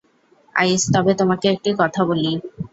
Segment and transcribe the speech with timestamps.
[0.55, 2.31] আইস, তবে তোমাকে একটি কথা বলি।